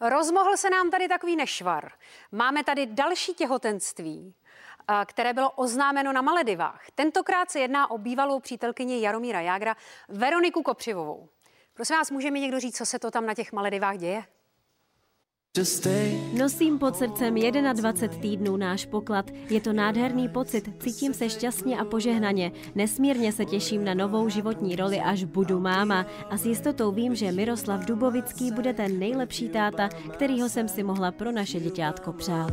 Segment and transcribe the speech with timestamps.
[0.00, 1.92] Rozmohl se nám tady takový nešvar.
[2.32, 4.34] Máme tady další těhotenství,
[5.06, 6.84] které bylo oznámeno na Maledivách.
[6.94, 9.76] Tentokrát se jedná o bývalou přítelkyni Jaromíra Jágra,
[10.08, 11.28] Veroniku Kopřivovou.
[11.74, 14.24] Prosím vás, může mi někdo říct, co se to tam na těch Maledivách děje?
[16.38, 19.30] Nosím pod srdcem 21 týdnů náš poklad.
[19.50, 22.52] Je to nádherný pocit, cítím se šťastně a požehnaně.
[22.74, 26.06] Nesmírně se těším na novou životní roli, až budu máma.
[26.30, 31.12] A s jistotou vím, že Miroslav Dubovický bude ten nejlepší táta, kterýho jsem si mohla
[31.12, 32.52] pro naše děťátko přát.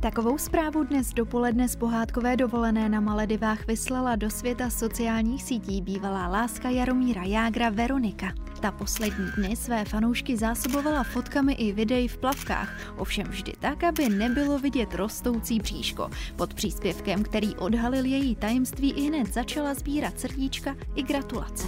[0.00, 6.28] Takovou zprávu dnes dopoledne z pohádkové dovolené na Maledivách vyslala do světa sociálních sítí bývalá
[6.28, 8.45] láska Jaromíra Jágra Veronika.
[8.66, 14.08] Ta poslední dny své fanoušky zásobovala fotkami i videí v plavkách, ovšem vždy tak, aby
[14.08, 16.10] nebylo vidět rostoucí bříško.
[16.36, 21.66] Pod příspěvkem, který odhalil její tajemství, i hned začala sbírat srdíčka i gratulace.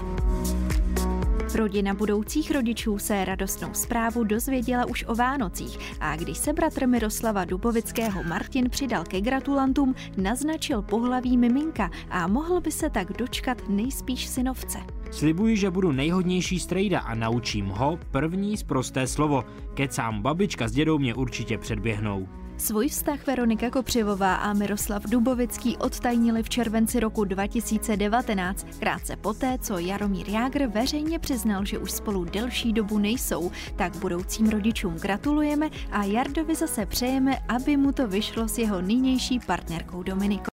[1.59, 7.45] Rodina budoucích rodičů se radostnou zprávu dozvěděla už o Vánocích a když se bratr Miroslava
[7.45, 14.27] Dubovického Martin přidal ke gratulantům, naznačil pohlaví miminka a mohl by se tak dočkat nejspíš
[14.27, 14.79] synovce.
[15.11, 19.45] Slibuji, že budu nejhodnější strejda a naučím ho první z prosté slovo.
[19.75, 22.29] Kecám babička s dědou mě určitě předběhnou.
[22.59, 29.79] Svůj vztah Veronika Kopřivová a Miroslav Dubovický odtajnili v červenci roku 2019, krátce poté, co
[29.79, 33.51] Jaromír Jágr veřejně přiznal, že už spolu delší dobu nejsou.
[33.77, 39.41] Tak budoucím rodičům gratulujeme a Jardovi zase přejeme, aby mu to vyšlo s jeho nynější
[39.41, 40.45] partnerkou Dominikou.